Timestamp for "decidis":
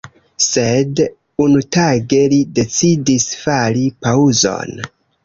2.61-3.27